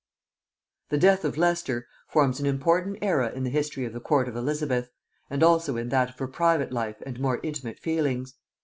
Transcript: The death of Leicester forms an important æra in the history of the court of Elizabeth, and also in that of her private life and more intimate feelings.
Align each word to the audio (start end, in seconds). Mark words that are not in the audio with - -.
The 0.89 0.97
death 0.97 1.23
of 1.23 1.37
Leicester 1.37 1.85
forms 2.07 2.39
an 2.39 2.47
important 2.47 2.99
æra 3.01 3.31
in 3.31 3.43
the 3.43 3.51
history 3.51 3.85
of 3.85 3.93
the 3.93 3.99
court 3.99 4.27
of 4.27 4.35
Elizabeth, 4.35 4.89
and 5.29 5.43
also 5.43 5.77
in 5.77 5.89
that 5.89 6.09
of 6.09 6.17
her 6.17 6.27
private 6.27 6.71
life 6.71 7.03
and 7.05 7.19
more 7.19 7.39
intimate 7.43 7.77
feelings. 7.77 8.33